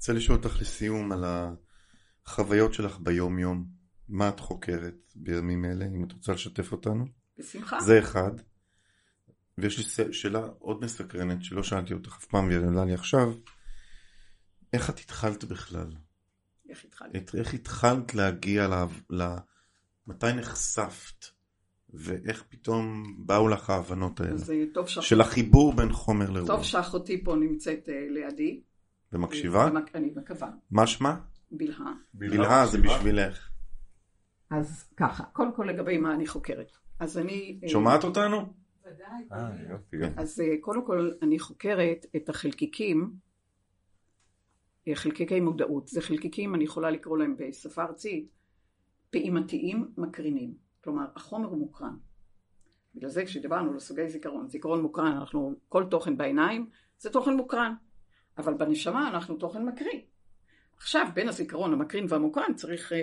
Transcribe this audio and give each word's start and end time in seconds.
רוצה 0.00 0.12
לשאול 0.12 0.38
אותך 0.38 0.60
לסיום 0.60 1.12
על 1.12 1.24
החוויות 2.26 2.74
שלך 2.74 2.98
ביום-יום. 2.98 3.64
מה 4.08 4.28
את 4.28 4.40
חוקרת 4.40 5.12
בימים 5.16 5.64
אלה, 5.64 5.84
אם 5.84 6.04
את 6.04 6.12
רוצה 6.12 6.32
לשתף 6.32 6.72
אותנו? 6.72 7.04
בשמחה. 7.38 7.80
זה 7.80 7.98
אחד. 7.98 8.30
ויש 9.58 9.98
לי 9.98 10.12
שאלה 10.12 10.46
עוד 10.58 10.84
מסקרנת 10.84 11.44
שלא 11.44 11.62
שאלתי 11.62 11.94
אותך 11.94 12.16
אף 12.16 12.24
פעם 12.24 12.46
והיא 12.46 12.58
עולה 12.58 12.84
לי 12.84 12.94
עכשיו. 12.94 13.32
איך 14.72 14.90
את 14.90 14.98
התחלת 14.98 15.44
בכלל? 15.44 15.92
איך 16.68 16.84
התחלת? 16.84 17.16
את, 17.16 17.34
איך 17.34 17.54
התחלת 17.54 18.14
להגיע 18.14 18.68
ל... 18.68 18.74
ל... 19.10 19.36
מתי 20.06 20.32
נחשפת? 20.36 21.26
ואיך 21.90 22.44
פתאום 22.48 23.14
באו 23.26 23.48
לך 23.48 23.70
ההבנות 23.70 24.20
האלה? 24.20 24.32
אז 24.32 24.50
אה, 24.50 24.64
טוב 24.74 24.88
שאחותי, 24.88 25.08
של 25.08 25.20
החיבור 25.20 25.72
בין 25.72 25.92
חומר 25.92 26.30
לרוח. 26.30 26.46
טוב 26.46 26.62
שאחותי 26.62 27.24
פה 27.24 27.36
נמצאת 27.36 27.88
אה, 27.88 28.06
לידי. 28.10 28.62
ומקשיבה? 29.12 29.70
ומק- 29.72 29.90
אני 29.94 30.12
מקווה. 30.16 30.50
מה 30.70 30.86
שמה? 30.86 31.20
בלהה. 31.50 31.92
בלהה 32.14 32.66
זה 32.66 32.78
בשבילך. 32.78 33.50
אז 34.50 34.90
ככה, 34.96 35.24
קודם 35.24 35.54
כל 35.54 35.64
לגבי 35.64 35.98
מה 35.98 36.14
אני 36.14 36.26
חוקרת. 36.26 36.72
אז 36.98 37.18
אני... 37.18 37.60
אה, 37.64 37.68
שומעת 37.68 38.04
אותנו? 38.04 38.52
אה. 39.32 39.50
אז 40.16 40.40
אה, 40.40 40.54
קודם 40.60 40.86
כל 40.86 41.10
אני 41.22 41.38
חוקרת 41.38 42.06
את 42.16 42.28
החלקיקים, 42.28 43.12
חלקיקי 44.94 45.40
מודעות. 45.40 45.88
זה 45.88 46.00
חלקיקים, 46.00 46.54
אני 46.54 46.64
יכולה 46.64 46.90
לקרוא 46.90 47.18
להם 47.18 47.36
בשפה 47.38 47.82
ארצית, 47.82 48.28
פעימתיים 49.10 49.90
מקרינים. 49.96 50.54
כלומר, 50.84 51.04
החומר 51.16 51.48
הוא 51.48 51.58
מוקרן. 51.58 51.96
בגלל 52.94 53.10
זה 53.10 53.24
כשדיברנו 53.24 53.72
על 53.72 53.78
סוגי 53.78 54.08
זיכרון, 54.08 54.48
זיכרון 54.48 54.82
מוקרן, 54.82 55.12
אנחנו, 55.12 55.54
כל 55.68 55.84
תוכן 55.90 56.16
בעיניים 56.16 56.70
זה 56.98 57.10
תוכן 57.10 57.34
מוקרן, 57.34 57.74
אבל 58.40 58.54
בנשמה 58.54 59.08
אנחנו 59.08 59.36
תוכן 59.36 59.64
מקרין. 59.64 60.00
עכשיו, 60.76 61.06
בין 61.14 61.28
הזיכרון 61.28 61.72
המקרין 61.72 62.06
והמוקרן 62.08 62.54
צריך 62.54 62.92
אה, 62.92 62.98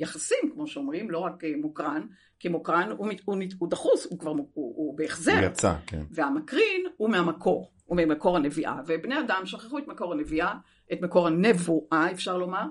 יחסים, 0.00 0.50
כמו 0.54 0.66
שאומרים, 0.66 1.10
לא 1.10 1.18
רק 1.18 1.44
אה, 1.44 1.52
מוקרן, 1.56 2.06
כי 2.38 2.48
מוקרן 2.48 2.90
הוא, 2.90 3.08
הוא, 3.24 3.36
הוא 3.58 3.70
דחוס, 3.70 4.06
הוא 4.10 4.18
כבר 4.18 4.30
הוא, 4.30 4.46
הוא 4.54 4.98
בהחזר. 4.98 5.38
הוא 5.38 5.46
יצא, 5.46 5.74
כן. 5.86 6.02
והמקרין 6.10 6.86
הוא 6.96 7.10
מהמקור, 7.10 7.72
הוא 7.84 7.96
ממקור 7.96 8.36
הנביאה, 8.36 8.80
ובני 8.86 9.20
אדם 9.20 9.42
שכחו 9.44 9.78
את 9.78 9.88
מקור 9.88 10.12
הנביאה, 10.12 10.54
את 10.92 11.00
מקור 11.00 11.26
הנבואה 11.26 12.10
אפשר 12.12 12.38
לומר, 12.38 12.64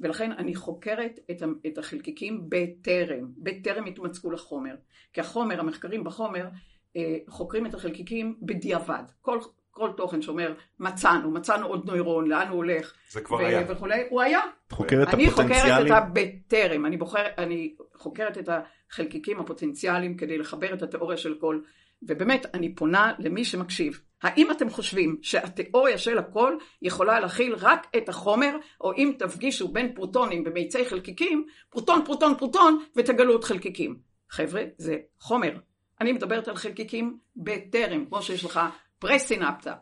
ולכן 0.00 0.32
אני 0.32 0.54
חוקרת 0.54 1.20
את, 1.30 1.42
את 1.66 1.78
החלקיקים 1.78 2.46
בטרם, 2.48 3.28
בטרם 3.38 3.84
התמצאו 3.84 4.30
לחומר, 4.30 4.74
כי 5.12 5.20
החומר, 5.20 5.60
המחקרים 5.60 6.04
בחומר, 6.04 6.48
אה, 6.96 7.16
חוקרים 7.28 7.66
את 7.66 7.74
החלקיקים 7.74 8.36
בדיעבד, 8.42 9.04
כל, 9.20 9.38
כל 9.74 9.90
תוכן 9.96 10.22
שאומר 10.22 10.54
מצאנו, 10.80 11.30
מצאנו 11.30 11.66
עוד 11.66 11.86
נוירון, 11.86 12.28
לאן 12.28 12.48
הוא 12.48 12.56
הולך, 12.56 12.92
זה 13.10 13.20
כבר 13.20 13.36
ו- 13.36 13.40
היה. 13.40 13.64
וכולי, 13.68 14.02
הוא 14.10 14.20
היה, 14.20 14.40
את 14.66 14.72
חוקרת 14.72 15.08
את 15.08 15.14
אני 15.14 15.30
חוקרת 15.30 15.48
את 15.48 15.50
הפוטנציאלים? 15.50 15.92
הבטרם, 15.92 16.86
אני, 16.86 16.96
בוחר, 16.96 17.26
אני 17.38 17.74
חוקרת 17.94 18.38
את 18.38 18.48
החלקיקים 18.48 19.40
הפוטנציאליים 19.40 20.16
כדי 20.16 20.38
לחבר 20.38 20.74
את 20.74 20.82
התיאוריה 20.82 21.16
של 21.16 21.34
כל, 21.40 21.60
ובאמת 22.02 22.46
אני 22.54 22.74
פונה 22.74 23.12
למי 23.18 23.44
שמקשיב. 23.44 24.00
האם 24.22 24.50
אתם 24.50 24.70
חושבים 24.70 25.18
שהתיאוריה 25.22 25.98
של 25.98 26.18
הכל 26.18 26.56
יכולה 26.82 27.20
להכיל 27.20 27.54
רק 27.60 27.86
את 27.96 28.08
החומר, 28.08 28.56
או 28.80 28.92
אם 28.92 29.12
תפגישו 29.18 29.68
בין 29.68 29.94
פרוטונים 29.94 30.44
במיצי 30.44 30.84
חלקיקים, 30.84 31.46
פרוטון, 31.70 32.04
פרוטון, 32.04 32.34
פרוטון, 32.38 32.84
ותגלו 32.96 33.32
עוד 33.32 33.44
חלקיקים. 33.44 33.96
חבר'ה, 34.30 34.62
זה 34.76 34.96
חומר. 35.20 35.58
אני 36.00 36.12
מדברת 36.12 36.48
על 36.48 36.56
חלקיקים 36.56 37.18
בטרם, 37.36 38.04
כמו 38.06 38.22
שיש 38.22 38.44
לך 38.44 38.60
פרסינפטה, 39.02 39.74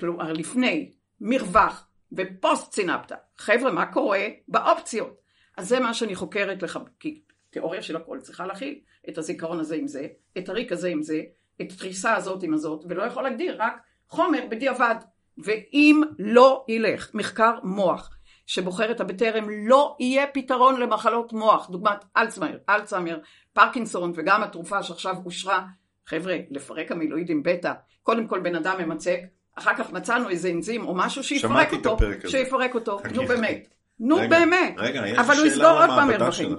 כלומר 0.00 0.32
לפני, 0.32 0.92
מרווח 1.20 1.88
ופוסט 2.12 2.72
סינפטה. 2.72 3.14
חבר'ה, 3.38 3.72
מה 3.72 3.86
קורה 3.86 4.26
באופציות? 4.48 5.20
אז 5.56 5.68
זה 5.68 5.80
מה 5.80 5.94
שאני 5.94 6.14
חוקרת 6.14 6.62
לך, 6.62 6.78
כי 7.00 7.20
תיאוריה 7.50 7.82
של 7.82 7.96
הכל 7.96 8.20
צריכה 8.20 8.46
להכיל 8.46 8.80
את 9.08 9.18
הזיכרון 9.18 9.60
הזה 9.60 9.76
עם 9.76 9.86
זה, 9.86 10.06
את 10.38 10.48
הריק 10.48 10.72
הזה 10.72 10.88
עם 10.88 11.02
זה, 11.02 11.20
את 11.60 11.72
התריסה 11.72 12.14
הזאת 12.14 12.42
עם 12.42 12.54
הזאת, 12.54 12.84
ולא 12.88 13.02
יכול 13.02 13.22
להגדיר 13.22 13.56
רק 13.62 13.76
חומר 14.08 14.46
בדיעבד. 14.50 14.94
ואם 15.38 16.02
לא 16.18 16.64
ילך 16.68 17.10
מחקר 17.14 17.58
מוח 17.62 18.10
שבוחר 18.46 18.90
את 18.90 19.00
הבטרם, 19.00 19.46
לא 19.50 19.96
יהיה 20.00 20.26
פתרון 20.26 20.80
למחלות 20.80 21.32
מוח, 21.32 21.70
דוגמת 21.70 22.04
אלצהיימר, 22.16 22.58
אלצהיימר, 22.68 23.18
פרקינסון 23.52 24.12
וגם 24.16 24.42
התרופה 24.42 24.82
שעכשיו 24.82 25.14
אושרה, 25.24 25.66
חבר'ה, 26.06 26.36
לפרק 26.50 26.92
המילואידים 26.92 27.42
בטא, 27.42 27.72
קודם 28.02 28.26
כל 28.26 28.40
בן 28.40 28.54
אדם 28.54 28.76
ממצק, 28.82 29.20
אחר 29.54 29.76
כך 29.78 29.92
מצאנו 29.92 30.28
איזה 30.28 30.50
אנזים 30.50 30.86
או 30.86 30.94
משהו 30.94 31.24
שיפרק 31.24 31.72
אותו. 31.72 31.96
שיפרק 32.26 32.74
אותו, 32.74 33.00
נו. 33.14 33.26
באמת, 33.26 33.68
נו 34.00 34.16
באמת, 34.28 34.74
אבל 35.18 35.34
הוא 35.36 35.46
יסגור 35.46 35.66
עוד 35.70 35.88
פעם 35.88 36.08
מרווחים. 36.08 36.56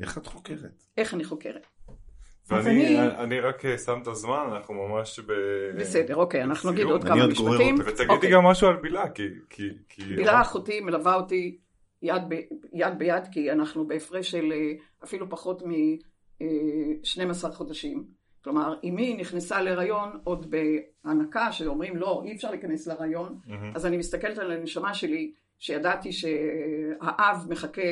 איך 0.00 0.18
את 0.18 0.26
חוקרת? 0.26 0.84
איך 0.98 1.14
אני 1.14 1.24
חוקרת? 1.24 1.66
ואני 2.48 2.98
אני- 2.98 3.16
אני 3.18 3.40
רק 3.40 3.64
אה, 3.64 3.78
שם 3.78 3.98
את 4.02 4.06
הזמן, 4.06 4.46
אנחנו 4.52 4.74
ממש 4.74 5.18
ב... 5.20 5.32
בסדר, 5.78 6.16
אוקיי, 6.16 6.42
אנחנו 6.42 6.70
נגיד. 6.70 6.84
עוד 6.86 7.04
כמה 7.04 7.26
משפטים. 7.26 7.74
ותגידי 7.86 8.08
אוקיי. 8.08 8.30
גם 8.30 8.44
משהו 8.44 8.68
על 8.68 8.76
בילה, 8.76 9.08
כי... 9.10 9.22
כי- 9.50 9.68
כי- 9.88 10.02
בילה 10.16 10.40
אחותי 10.40 10.80
מלווה 10.80 11.14
אותי 11.14 11.58
יד, 12.02 12.22
ב, 12.28 12.34
יד 12.72 12.98
ביד, 12.98 13.22
כי 13.32 13.52
אנחנו 13.52 13.86
בהפרש 13.86 14.30
של 14.30 14.52
אה, 14.52 14.72
אפילו 15.04 15.30
פחות 15.30 15.62
מ-12 16.42 16.42
חודשים. 17.52 18.04
כלומר, 18.44 18.74
אמי 18.84 19.14
נכנסה 19.14 19.62
להיריון 19.62 20.20
עוד 20.24 20.54
בהנקה, 21.04 21.52
שאומרים 21.52 21.96
לא, 21.96 22.22
אי 22.24 22.36
אפשר 22.36 22.50
להיכנס 22.50 22.86
להיריון, 22.86 23.38
מהמם. 23.46 23.72
אז 23.74 23.86
אני 23.86 23.96
מסתכלת 23.96 24.38
על 24.38 24.50
הנשמה 24.50 24.94
שלי, 24.94 25.32
שידעתי 25.58 26.12
שהאב 26.12 27.46
מחכה 27.48 27.82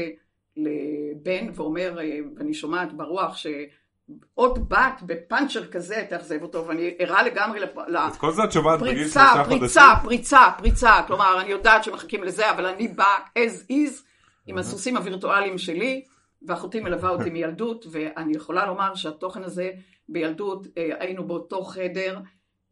לבן, 0.56 1.46
ואומר, 1.54 1.98
אה, 2.00 2.18
ואני 2.36 2.54
שומעת 2.54 2.92
ברוח 2.92 3.36
שעוד 3.36 4.68
בת 4.68 5.02
בפאנצ'ר 5.06 5.66
כזה 5.66 6.06
תאכזב 6.08 6.42
אותו, 6.42 6.66
ואני 6.66 6.94
ערה 6.98 7.22
לגמרי 7.22 7.60
לפ... 7.60 7.78
את 8.08 8.16
כל 8.16 8.32
זה 8.32 8.44
את 8.44 8.52
שומעת 8.52 8.80
בגיל 8.80 9.08
שלושה 9.08 9.44
חודשים? 9.44 9.58
פריצה, 9.58 9.82
פריצה, 10.02 10.50
פריצה, 10.58 11.00
כלומר 11.06 11.40
אני 11.40 11.50
יודעת 11.50 11.84
שמחכים 11.84 12.24
לזה, 12.24 12.50
אבל 12.50 12.66
אני 12.66 12.88
באה 12.88 13.16
as 13.38 13.70
is 13.70 14.02
עם 14.46 14.58
הסוסים 14.58 14.96
הווירטואליים 14.96 15.58
שלי, 15.58 16.04
ואחותי 16.42 16.80
מלווה 16.80 17.10
אותי 17.10 17.30
מילדות, 17.36 17.86
ואני 17.90 18.36
יכולה 18.36 18.66
לומר 18.66 18.94
שהתוכן 18.94 19.42
הזה 19.42 19.70
בילדות, 20.08 20.66
אה, 20.78 20.90
היינו 21.00 21.26
באותו 21.26 21.62
חדר, 21.62 22.18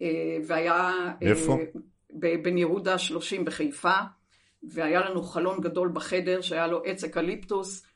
אה, 0.03 0.39
והיה... 0.47 0.73
אה, 0.73 1.29
איפה? 1.29 1.59
בן 2.43 2.59
יהודה 2.59 2.99
30 2.99 3.45
בחיפה, 3.45 3.95
והיה 4.63 5.01
לנו 5.11 5.23
חלון 5.23 5.61
גדול 5.61 5.91
בחדר 5.93 6.41
שהיה 6.41 6.67
לו 6.67 6.83
עץ 6.85 7.05
אקליפטוס, 7.05 7.87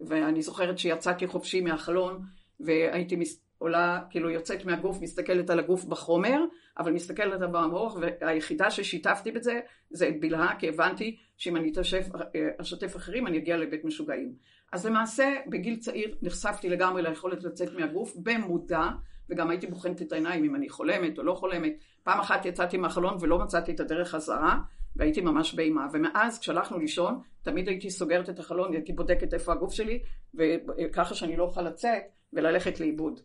ואני 0.00 0.42
זוכרת 0.42 0.78
שיצאתי 0.78 1.26
חופשי 1.26 1.60
מהחלון, 1.60 2.22
והייתי 2.60 3.16
מס- 3.16 3.40
עולה, 3.60 4.00
כאילו 4.10 4.30
יוצאת 4.30 4.64
מהגוף, 4.64 5.00
מסתכלת 5.00 5.50
על 5.50 5.58
הגוף 5.58 5.84
בחומר, 5.84 6.40
אבל 6.78 6.92
מסתכלת 6.92 7.42
על 7.42 7.56
המוח, 7.56 7.96
והיחידה 8.20 8.70
ששיתפתי 8.70 9.32
בזה, 9.32 9.60
זה 9.90 10.08
את 10.08 10.20
בלהה, 10.20 10.58
כי 10.58 10.68
הבנתי 10.68 11.16
שאם 11.36 11.56
אני 11.56 11.72
אתשף, 11.72 12.08
אה, 12.14 12.48
אשתף 12.60 12.96
אחרים, 12.96 13.26
אני 13.26 13.38
אגיע 13.38 13.56
לבית 13.56 13.84
משוגעים. 13.84 14.32
אז 14.72 14.86
למעשה, 14.86 15.34
בגיל 15.46 15.76
צעיר 15.76 16.16
נחשפתי 16.22 16.68
לגמרי 16.68 17.02
ליכולת 17.02 17.44
לצאת 17.44 17.68
מהגוף 17.78 18.16
במודע, 18.16 18.88
וגם 19.30 19.50
הייתי 19.50 19.66
בוחנת 19.66 20.02
את 20.02 20.12
העיניים 20.12 20.44
אם 20.44 20.54
אני 20.54 20.68
חולמת 20.68 21.18
או 21.18 21.22
לא 21.22 21.34
חולמת. 21.34 21.72
פעם 22.02 22.20
אחת 22.20 22.46
יצאתי 22.46 22.76
מהחלון 22.76 23.16
ולא 23.20 23.38
מצאתי 23.38 23.72
את 23.72 23.80
הדרך 23.80 24.08
חזרה, 24.08 24.58
והייתי 24.96 25.20
ממש 25.20 25.54
באימה. 25.54 25.86
ומאז, 25.92 26.38
כשהלכנו 26.38 26.78
לישון, 26.78 27.20
תמיד 27.42 27.68
הייתי 27.68 27.90
סוגרת 27.90 28.30
את 28.30 28.38
החלון, 28.38 28.72
הייתי 28.72 28.92
בודקת 28.92 29.34
איפה 29.34 29.52
הגוף 29.52 29.72
שלי, 29.72 30.02
וככה 30.34 31.14
שאני 31.14 31.36
לא 31.36 31.44
אוכל 31.44 31.62
לצאת 31.62 32.02
וללכת 32.32 32.80
לאיבוד. 32.80 33.20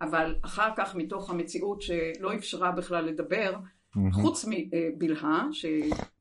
אבל 0.00 0.34
אחר 0.42 0.68
כך, 0.76 0.94
מתוך 0.94 1.30
המציאות 1.30 1.82
שלא 1.82 2.34
אפשרה 2.34 2.72
בכלל 2.72 3.04
לדבר, 3.04 3.56
חוץ 4.12 4.44
מבלהה, 4.48 5.48
ש... 5.52 5.66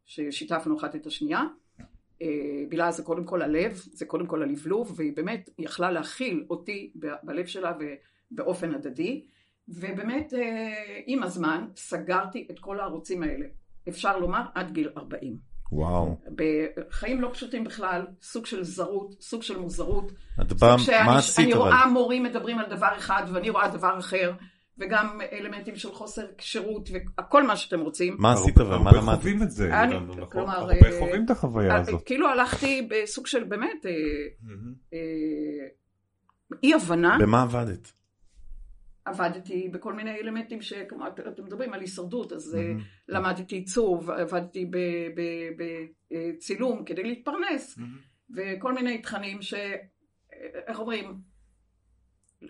ששיתפנו 0.05 0.77
אחת 0.77 0.95
את 0.95 1.05
השנייה, 1.05 1.43
אה, 2.21 2.63
בלהה 2.69 2.91
זה 2.91 3.03
קודם 3.03 3.23
כל 3.23 3.41
הלב, 3.41 3.71
זה 3.73 4.05
קודם 4.05 4.25
כל 4.25 4.43
הלבלוב, 4.43 4.93
והיא 4.95 5.15
באמת 5.15 5.49
יכלה 5.59 5.91
להכיל 5.91 6.45
אותי 6.49 6.91
ב- 6.99 7.07
בלב 7.23 7.45
שלה 7.45 7.73
ובאופן 8.31 8.73
הדדי, 8.73 9.25
ובאמת 9.67 10.33
אה, 10.33 10.99
עם 11.05 11.23
הזמן 11.23 11.67
סגרתי 11.75 12.47
את 12.51 12.59
כל 12.59 12.79
הערוצים 12.79 13.23
האלה, 13.23 13.45
אפשר 13.89 14.19
לומר 14.19 14.41
עד 14.55 14.71
גיל 14.71 14.89
40. 14.97 15.37
וואו. 15.71 16.17
בחיים 16.35 17.21
לא 17.21 17.29
פשוטים 17.33 17.63
בכלל, 17.63 18.05
סוג 18.21 18.45
של 18.45 18.63
זרות, 18.63 19.15
סוג 19.21 19.43
של 19.43 19.57
מוזרות, 19.57 20.11
את 20.41 20.53
באה, 20.53 20.75
מה 21.05 21.17
עשית 21.17 21.45
אני 21.45 21.53
אבל? 21.53 21.61
רואה 21.61 21.87
מורים 21.87 22.23
מדברים 22.23 22.59
על 22.59 22.65
דבר 22.69 22.89
אחד 22.97 23.23
ואני 23.33 23.49
רואה 23.49 23.67
דבר 23.67 23.99
אחר, 23.99 24.31
וגם 24.79 25.19
אלמנטים 25.33 25.75
של 25.75 25.91
חוסר 25.91 26.21
כשירות 26.37 26.89
וכל 26.93 27.47
מה 27.47 27.55
שאתם 27.55 27.79
רוצים. 27.79 28.15
מה 28.19 28.33
עשית 28.33 28.57
אבל? 28.57 28.77
מה 28.77 28.89
הרבה 28.89 28.97
למדת? 29.01 29.19
חווים 29.19 29.43
את 29.43 29.51
זה, 29.51 29.81
אני- 29.83 29.99
נכון? 29.99 30.25
כלומר, 30.31 30.55
הרבה 30.57 30.73
אה, 30.73 30.99
חווים 30.99 31.25
את 31.25 31.29
החוויה 31.29 31.71
אה, 31.75 31.79
הזאת. 31.79 32.03
כאילו 32.05 32.27
הלכתי 32.29 32.87
בסוג 32.89 33.27
של 33.27 33.43
באמת. 33.43 33.85
אה, 34.93 34.99
אי 36.63 36.73
הבנה, 36.73 37.17
במה 37.21 37.41
עבדת? 37.41 37.91
עבדתי 39.07 39.69
בכל 39.73 39.93
מיני 39.93 40.11
אלמנטים 40.19 40.61
שכמו 40.61 41.07
אתם 41.07 41.43
מדברים 41.43 41.73
על 41.73 41.79
הישרדות, 41.81 42.33
אז 42.33 42.55
אה, 42.55 42.61
מהמם. 42.67 42.79
למדתי 43.07 43.55
עיצוב, 43.55 44.09
עבדתי 44.09 44.71
בצילום 46.11 46.83
כדי 46.85 47.03
להתפרנס, 47.03 47.79
וכל 48.35 48.73
מיני 48.73 49.01
תכנים 49.01 49.41
ש... 49.41 49.53
איך 50.67 50.79
אומרים? 50.79 51.13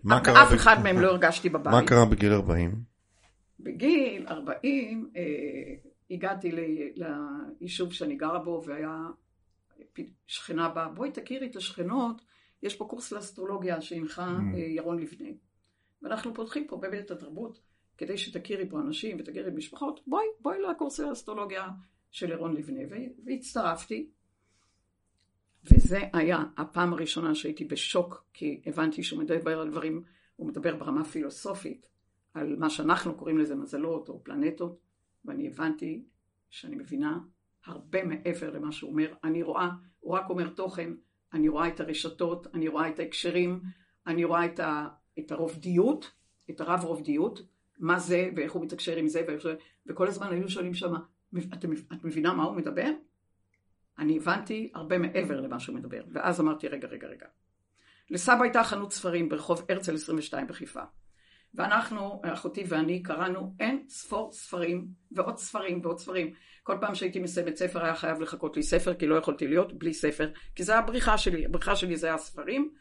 מה 0.03 0.19
קרה 0.23 0.33
באף 0.33 0.47
בג- 0.51 0.55
אחד 0.55 0.75
מהם 0.83 0.99
לא 0.99 1.07
הרגשתי 1.11 1.49
בבית. 1.49 1.73
מה 1.73 1.85
קרה 1.87 2.05
בגיל 2.05 2.33
40? 2.33 2.71
בגיל 3.59 4.27
40 4.27 5.09
אה, 5.15 5.21
הגעתי 6.11 6.51
ל- 6.51 7.03
ליישוב 7.61 7.93
שאני 7.93 8.15
גרה 8.15 8.39
בו 8.39 8.63
והיה 8.65 8.97
שכנה 10.27 10.69
באה, 10.69 10.89
בואי 10.89 11.11
תכירי 11.11 11.47
את 11.47 11.55
השכנות, 11.55 12.21
יש 12.63 12.75
פה 12.75 12.85
קורס 12.85 13.11
לאסטרולוגיה 13.11 13.81
שהנחה 13.81 14.37
Mm. 14.37 14.55
אה, 14.55 14.59
ירון 14.59 14.99
לבנה. 14.99 15.29
ואנחנו 16.01 16.33
פותחים 16.33 16.67
פה 16.67 16.77
בבית 16.77 17.11
התרבות 17.11 17.59
כדי 17.97 18.17
שתכירי 18.17 18.69
פה 18.69 18.79
אנשים 18.79 19.17
ותכירי 19.19 19.51
משפחות, 19.51 19.99
בואי, 20.07 20.25
בואי 20.39 20.61
לקורס 20.61 20.99
לאסטרולוגיה 20.99 21.69
של 22.11 22.29
ירון 22.29 22.55
לבנה. 22.55 22.81
והצטרפתי. 23.25 24.09
וזה 25.63 25.99
היה 26.13 26.43
הפעם 26.57 26.93
הראשונה 26.93 27.35
שהייתי 27.35 27.65
בשוק, 27.65 28.25
כי 28.33 28.61
הבנתי 28.65 29.03
שהוא 29.03 29.19
מדבר 29.19 29.59
על 29.59 29.69
דברים, 29.69 30.03
הוא 30.35 30.47
מדבר 30.47 30.75
ברמה 30.75 31.03
פילוסופית, 31.03 31.87
על 32.33 32.55
מה 32.55 32.69
שאנחנו 32.69 33.15
קוראים 33.15 33.37
לזה 33.37 33.55
מזלות 33.55 34.09
או 34.09 34.23
פלנטות, 34.23 34.79
ואני 35.25 35.47
הבנתי 35.47 36.03
שאני 36.49 36.75
מבינה 36.75 37.19
הרבה 37.65 38.03
מעבר 38.03 38.49
למה 38.49 38.71
שהוא 38.71 38.91
אומר. 38.91 39.13
אני 39.23 39.43
רואה, 39.43 39.69
הוא 39.99 40.13
רק 40.13 40.29
אומר 40.29 40.49
תוכן, 40.49 40.93
אני 41.33 41.49
רואה 41.49 41.67
את 41.67 41.79
הרשתות, 41.79 42.47
אני 42.53 42.67
רואה 42.67 42.89
את 42.89 42.99
ההקשרים, 42.99 43.61
אני 44.07 44.23
רואה 44.23 44.45
את, 44.45 44.59
ה, 44.59 44.87
את 45.19 45.31
הרובדיות, 45.31 46.11
את 46.49 46.61
הרב 46.61 46.83
רובדיות, 46.83 47.41
מה 47.79 47.99
זה 47.99 48.29
ואיך 48.35 48.51
הוא 48.51 48.63
מתקשר 48.63 48.95
עם 48.95 49.07
זה, 49.07 49.21
ואיך, 49.27 49.47
וכל 49.87 50.07
הזמן 50.07 50.31
היו 50.31 50.49
שואלים 50.49 50.73
שם, 50.73 50.93
את, 51.37 51.65
את 51.93 52.03
מבינה 52.03 52.33
מה 52.33 52.43
הוא 52.43 52.55
מדבר? 52.55 52.91
אני 53.99 54.17
הבנתי 54.17 54.71
הרבה 54.73 54.97
מעבר 54.97 55.41
למה 55.41 55.59
שהוא 55.59 55.75
מדבר, 55.75 56.03
ואז 56.13 56.41
אמרתי, 56.41 56.67
רגע, 56.67 56.87
רגע, 56.87 57.07
רגע. 57.07 57.25
לסבא 58.09 58.43
הייתה 58.43 58.63
חנות 58.63 58.93
ספרים 58.93 59.29
ברחוב 59.29 59.65
הרצל 59.69 59.95
22 59.95 60.47
בחיפה. 60.47 60.81
ואנחנו, 61.53 62.21
אחותי 62.23 62.63
ואני, 62.67 63.03
קראנו 63.03 63.55
אין 63.59 63.85
ספור 63.89 64.31
ספרים, 64.31 64.87
ועוד 65.11 65.37
ספרים 65.37 65.79
ועוד 65.83 65.99
ספרים. 65.99 66.33
כל 66.63 66.77
פעם 66.81 66.95
שהייתי 66.95 67.19
מסיימת 67.19 67.55
ספר 67.55 67.83
היה 67.83 67.95
חייב 67.95 68.21
לחכות 68.21 68.57
לי 68.57 68.63
ספר, 68.63 68.93
כי 68.93 69.07
לא 69.07 69.15
יכולתי 69.15 69.47
להיות 69.47 69.79
בלי 69.79 69.93
ספר, 69.93 70.31
כי 70.55 70.63
זה 70.63 70.75
הבריחה 70.75 71.17
שלי, 71.17 71.45
הבריחה 71.45 71.75
שלי 71.75 71.97
זה 71.97 72.13
הספרים, 72.13 72.71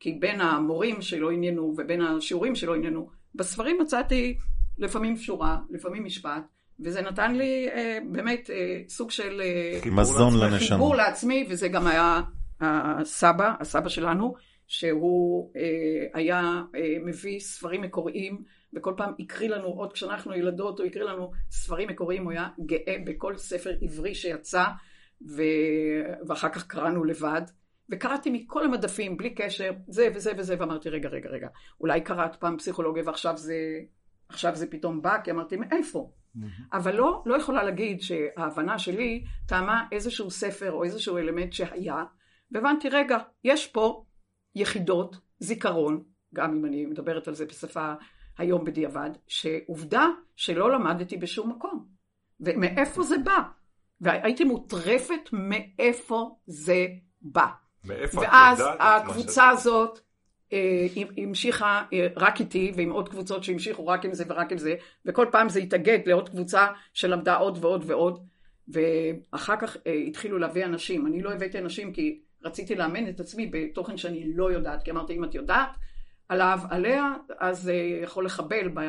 כי 0.00 0.12
בין 0.12 0.40
המורים 0.40 1.02
שלא 1.02 1.30
עניינו 1.30 1.74
ובין 1.78 2.00
השיעורים 2.00 2.54
שלא 2.54 2.74
עניינו, 2.74 3.08
בספרים 3.34 3.78
מצאתי 3.80 4.36
לפעמים 4.78 5.16
שורה, 5.16 5.58
לפעמים 5.70 6.04
משפט, 6.04 6.42
וזה 6.80 7.02
נתן 7.02 7.34
לי 7.34 7.68
אה, 7.68 7.98
באמת 8.12 8.50
אה, 8.50 8.82
סוג 8.88 9.10
של... 9.10 9.40
אה, 9.40 9.78
חיבור 9.82 10.00
מזון. 10.00 10.40
לנשמה. 10.40 10.76
חיבור 10.76 10.96
לעצמי, 10.96 11.46
וזה 11.48 11.68
גם 11.68 11.86
היה 11.86 12.20
הסבא, 12.60 13.54
הסבא 13.60 13.88
שלנו, 13.88 14.34
שהוא 14.66 15.52
אה, 15.56 15.62
היה 16.14 16.62
אה, 16.74 16.96
מביא 17.04 17.40
ספרים 17.40 17.82
מקוריים, 17.82 18.42
וכל 18.74 18.94
פעם 18.96 19.12
הקריא 19.18 19.48
לנו, 19.48 19.66
עוד 19.66 19.92
כשאנחנו 19.92 20.34
ילדות, 20.34 20.78
הוא 20.78 20.86
הקריא 20.86 21.04
לנו 21.04 21.30
ספרים 21.50 21.88
מקוריים, 21.88 22.24
הוא 22.24 22.32
היה 22.32 22.48
גאה 22.66 22.96
בכל 23.06 23.36
ספר 23.36 23.70
עברי 23.82 24.14
שיצא, 24.14 24.64
ו... 25.28 25.42
ואחר 26.28 26.48
כך 26.48 26.66
קראנו 26.66 27.04
לבד. 27.04 27.42
וקראתי 27.90 28.30
מכל 28.30 28.64
המדפים, 28.64 29.16
בלי 29.16 29.34
קשר, 29.34 29.72
זה 29.88 30.08
וזה 30.14 30.32
וזה, 30.38 30.56
ואמרתי, 30.58 30.88
רגע, 30.88 31.08
רגע, 31.08 31.28
רגע, 31.28 31.48
אולי 31.80 32.00
קראת 32.00 32.36
פעם 32.36 32.56
פסיכולוגיה 32.56 33.02
ועכשיו 33.06 33.36
זה, 33.36 33.56
עכשיו 34.28 34.54
זה 34.56 34.70
פתאום 34.70 35.02
בא, 35.02 35.20
כי 35.24 35.30
אמרתי, 35.30 35.56
מאיפה? 35.56 36.10
אבל 36.72 36.96
לא, 36.96 37.22
לא 37.26 37.36
יכולה 37.36 37.62
להגיד 37.62 38.00
שההבנה 38.00 38.78
שלי 38.78 39.24
טעמה 39.46 39.84
איזשהו 39.92 40.30
ספר 40.30 40.72
או 40.72 40.84
איזשהו 40.84 41.18
אלמנט 41.18 41.52
שהיה, 41.52 42.04
והבנתי, 42.50 42.88
רגע, 42.88 43.18
יש 43.44 43.66
פה 43.66 44.04
יחידות 44.54 45.16
זיכרון, 45.38 46.02
גם 46.34 46.56
אם 46.56 46.64
אני 46.64 46.86
מדברת 46.86 47.28
על 47.28 47.34
זה 47.34 47.46
בשפה 47.46 47.94
היום 48.38 48.64
בדיעבד, 48.64 49.10
שעובדה 49.26 50.06
שלא 50.36 50.72
למדתי 50.72 51.16
בשום 51.16 51.50
מקום. 51.50 51.86
ומאיפה 52.40 53.02
זה 53.02 53.18
בא? 53.18 53.42
והייתי 54.00 54.44
מוטרפת 54.44 55.30
מאיפה 55.32 56.36
זה 56.46 56.86
בא. 57.22 57.46
מאיפה 57.86 58.22
את 58.22 58.28
ואז 58.30 58.62
הקבוצה 58.78 59.50
שאת- 59.50 59.58
הזאת 59.58 60.00
אה, 60.52 60.86
המשיכה 61.16 61.82
אה, 61.92 62.06
רק 62.16 62.40
איתי 62.40 62.72
ועם 62.76 62.90
עוד 62.90 63.08
קבוצות 63.08 63.44
שהמשיכו 63.44 63.86
רק 63.86 64.04
עם 64.04 64.14
זה 64.14 64.24
ורק 64.28 64.52
עם 64.52 64.58
זה 64.58 64.74
וכל 65.06 65.26
פעם 65.32 65.48
זה 65.48 65.60
התאגד 65.60 65.98
לעוד 66.06 66.28
קבוצה 66.28 66.66
שלמדה 66.92 67.36
עוד 67.36 67.58
ועוד 67.60 67.84
ועוד 67.86 68.26
ואחר 68.68 69.56
כך 69.56 69.76
אה, 69.86 69.92
התחילו 69.92 70.38
להביא 70.38 70.64
אנשים. 70.64 71.06
אני 71.06 71.22
לא 71.22 71.32
הבאתי 71.32 71.58
אנשים 71.58 71.92
כי 71.92 72.20
רציתי 72.44 72.74
לאמן 72.74 73.08
את 73.08 73.20
עצמי 73.20 73.46
בתוכן 73.52 73.96
שאני 73.96 74.24
לא 74.34 74.52
יודעת 74.52 74.82
כי 74.82 74.90
אמרתי 74.90 75.16
אם 75.16 75.24
את 75.24 75.34
יודעת 75.34 75.70
עליו 76.28 76.58
עליה 76.70 77.14
אז 77.38 77.62
זה 77.62 77.74
יכול 78.02 78.24
לחבל 78.24 78.68
ב... 78.74 78.80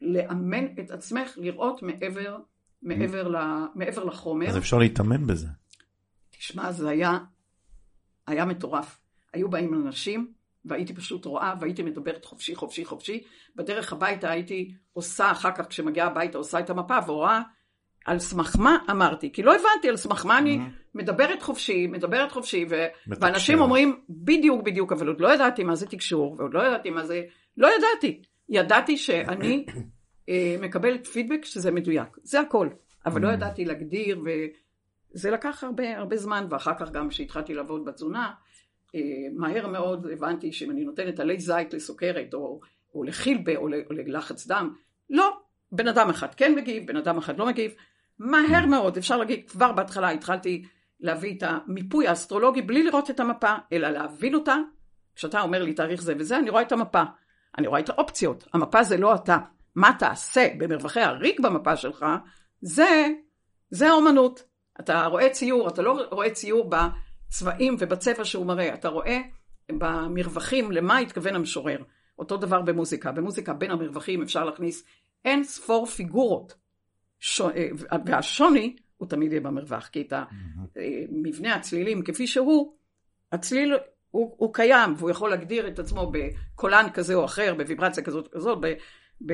לאמן 0.00 0.64
את 0.80 0.90
עצמך 0.90 1.32
לראות 1.36 1.82
מעבר 1.82 2.36
מעבר, 2.82 3.28
ל... 3.28 3.36
מעבר 3.74 4.04
לחומר. 4.04 4.48
אז 4.48 4.56
אפשר 4.56 4.78
להתאמן 4.78 5.26
בזה. 5.26 5.46
תשמע, 6.30 6.72
זה 6.72 6.88
היה, 6.88 7.18
היה 8.26 8.44
מטורף. 8.44 8.98
היו 9.32 9.48
באים 9.48 9.74
אנשים, 9.74 10.32
והייתי 10.64 10.94
פשוט 10.94 11.24
רואה, 11.24 11.54
והייתי 11.60 11.82
מדברת 11.82 12.24
חופשי, 12.24 12.54
חופשי, 12.54 12.84
חופשי. 12.84 13.22
בדרך 13.56 13.92
הביתה 13.92 14.30
הייתי 14.30 14.74
עושה, 14.92 15.30
אחר 15.30 15.52
כך 15.52 15.66
כשמגיעה 15.68 16.06
הביתה, 16.06 16.38
עושה 16.38 16.60
את 16.60 16.70
המפה, 16.70 16.98
ורואה 17.06 17.42
על 18.04 18.18
סמך 18.18 18.56
מה 18.58 18.78
אמרתי. 18.90 19.32
כי 19.32 19.42
לא 19.42 19.54
הבנתי 19.54 19.88
על 19.88 19.96
סמך 19.96 20.26
מה 20.26 20.38
אני 20.38 20.60
מדברת 20.94 21.42
חופשי, 21.42 21.86
מדברת 21.86 22.32
חופשי, 22.32 22.66
ו... 22.70 22.74
ואנשים 23.06 23.60
אומרים 23.60 24.00
בדיוק, 24.08 24.62
בדיוק, 24.62 24.92
אבל 24.92 25.08
עוד 25.08 25.20
לא 25.20 25.34
ידעתי 25.34 25.64
מה 25.64 25.74
זה 25.74 25.86
תקשור, 25.86 26.36
ועוד 26.38 26.54
לא 26.54 26.66
ידעתי 26.66 26.90
מה 26.90 27.06
זה... 27.06 27.22
לא 27.56 27.68
ידעתי. 27.76 28.22
ידעתי 28.48 28.96
שאני 28.96 29.66
אה, 30.28 30.56
מקבלת 30.60 31.06
פידבק 31.06 31.44
שזה 31.44 31.70
מדויק. 31.70 32.08
זה 32.22 32.40
הכל. 32.40 32.68
אבל 33.06 33.20
לא 33.22 33.28
ידעתי 33.28 33.64
להגדיר, 33.64 34.20
וזה 35.16 35.30
לקח 35.30 35.64
הרבה, 35.64 35.98
הרבה 35.98 36.16
זמן, 36.16 36.46
ואחר 36.50 36.74
כך 36.78 36.90
גם 36.90 37.08
כשהתחלתי 37.08 37.54
לעבוד 37.54 37.84
בתזונה, 37.84 38.32
אה, 38.94 39.00
מהר 39.36 39.66
מאוד 39.66 40.06
הבנתי 40.12 40.52
שאם 40.52 40.70
אני 40.70 40.84
נותנת 40.84 41.20
עלי 41.20 41.40
זית 41.40 41.74
לסוכרת, 41.74 42.34
או, 42.34 42.60
או 42.94 43.04
לחילבה, 43.04 43.56
או, 43.56 43.68
ללחץ 43.90 44.46
דם, 44.46 44.74
לא, 45.10 45.36
בן 45.72 45.88
אדם 45.88 46.10
אחד 46.10 46.34
כן 46.34 46.54
מגיב, 46.54 46.86
בן 46.86 46.96
אדם 46.96 47.18
אחד 47.18 47.38
לא 47.38 47.46
מגיב. 47.46 47.74
מהר 48.18 48.66
מאוד, 48.66 48.96
אפשר 48.96 49.16
להגיד, 49.16 49.50
כבר 49.50 49.72
בהתחלה 49.72 50.10
התחלתי 50.10 50.64
להביא 51.00 51.38
את 51.38 51.42
המיפוי 51.42 52.08
האסטרולוגי 52.08 52.62
בלי 52.62 52.82
לראות 52.82 53.10
את 53.10 53.20
המפה, 53.20 53.54
אלא 53.72 53.88
להבין 53.88 54.34
אותה. 54.34 54.56
כשאתה 55.14 55.40
אומר 55.40 55.62
לי 55.62 55.74
תאריך 55.74 56.02
זה 56.02 56.14
וזה, 56.18 56.38
אני 56.38 56.50
רואה 56.50 56.62
את 56.62 56.72
המפה. 56.72 57.02
אני 57.58 57.66
רואה 57.66 57.80
את 57.80 57.88
האופציות. 57.88 58.46
המפה 58.54 58.82
זה 58.82 58.96
לא 58.96 59.14
אתה. 59.14 59.38
מה 59.74 59.90
תעשה 59.98 60.48
במרווחי 60.58 61.00
הריק 61.00 61.40
במפה 61.40 61.76
שלך, 61.76 62.06
זה, 62.60 63.08
זה 63.70 63.88
האומנות. 63.88 64.55
אתה 64.80 65.06
רואה 65.06 65.30
ציור, 65.30 65.68
אתה 65.68 65.82
לא 65.82 65.98
רואה 66.10 66.30
ציור 66.30 66.70
בצבעים 66.70 67.76
ובצבע 67.78 68.24
שהוא 68.24 68.46
מראה, 68.46 68.74
אתה 68.74 68.88
רואה 68.88 69.20
במרווחים 69.72 70.72
למה 70.72 70.98
התכוון 70.98 71.34
המשורר. 71.34 71.82
אותו 72.18 72.36
דבר 72.36 72.62
במוזיקה. 72.62 73.12
במוזיקה 73.12 73.52
בין 73.52 73.70
המרווחים 73.70 74.22
אפשר 74.22 74.44
להכניס 74.44 74.84
אין 75.24 75.44
ספור 75.44 75.86
פיגורות. 75.86 76.54
ש... 77.20 77.42
והשוני 78.06 78.76
הוא 78.96 79.08
תמיד 79.08 79.32
יהיה 79.32 79.40
במרווח, 79.40 79.86
כי 79.86 80.00
את 80.00 80.12
מבנה 81.10 81.54
הצלילים 81.54 82.02
כפי 82.02 82.26
שהוא, 82.26 82.76
הצליל 83.32 83.74
הוא, 84.10 84.34
הוא 84.38 84.54
קיים, 84.54 84.94
והוא 84.96 85.10
יכול 85.10 85.30
להגדיר 85.30 85.68
את 85.68 85.78
עצמו 85.78 86.12
בקולן 86.12 86.86
כזה 86.94 87.14
או 87.14 87.24
אחר, 87.24 87.54
בוויברציה 87.54 88.04
כזאת 88.04 88.26
או 88.26 88.30
כזאת, 88.30 88.58
ב, 88.60 88.66
ב, 89.20 89.32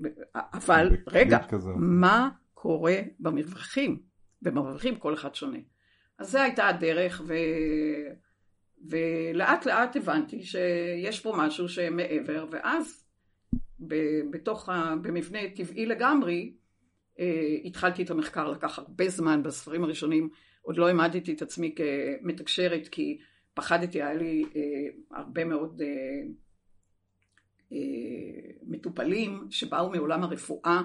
ב, 0.00 0.08
אבל 0.34 0.96
רגע, 1.06 1.38
כזה. 1.48 1.70
מה 1.76 2.28
קורה 2.54 2.96
במרווחים? 3.20 4.13
במרווחים 4.44 4.96
כל 4.96 5.14
אחד 5.14 5.34
שונה. 5.34 5.58
אז 6.18 6.30
זו 6.30 6.38
הייתה 6.38 6.68
הדרך, 6.68 7.22
ו... 7.26 7.34
ולאט 8.88 9.66
לאט 9.66 9.96
הבנתי 9.96 10.42
שיש 10.42 11.20
פה 11.20 11.34
משהו 11.38 11.68
שמעבר, 11.68 12.46
ואז 12.50 13.04
ב... 13.86 13.94
בתוך 14.30 14.68
ה... 14.68 14.94
במבנה 15.02 15.38
טבעי 15.56 15.86
לגמרי, 15.86 16.54
אה, 17.20 17.56
התחלתי 17.64 18.02
את 18.02 18.10
המחקר, 18.10 18.50
לקח 18.50 18.78
הרבה 18.78 19.08
זמן 19.08 19.42
בספרים 19.42 19.84
הראשונים, 19.84 20.28
עוד 20.62 20.76
לא 20.76 20.88
העמדתי 20.88 21.32
את 21.32 21.42
עצמי 21.42 21.74
כמתקשרת, 21.74 22.88
כי 22.88 23.18
פחדתי, 23.54 24.02
היה 24.02 24.14
לי 24.14 24.44
אה, 24.56 24.60
הרבה 25.18 25.44
מאוד 25.44 25.82
אה, 25.82 25.88
אה, 27.72 28.50
מטופלים 28.62 29.46
שבאו 29.50 29.90
מעולם 29.90 30.22
הרפואה, 30.22 30.82